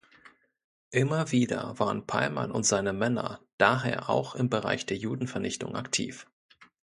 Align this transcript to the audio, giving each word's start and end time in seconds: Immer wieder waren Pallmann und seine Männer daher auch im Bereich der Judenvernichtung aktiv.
Immer 0.89 1.31
wieder 1.31 1.77
waren 1.77 2.07
Pallmann 2.07 2.51
und 2.51 2.65
seine 2.65 2.91
Männer 2.91 3.39
daher 3.59 4.09
auch 4.09 4.33
im 4.33 4.49
Bereich 4.49 4.87
der 4.87 4.97
Judenvernichtung 4.97 5.75
aktiv. 5.75 6.25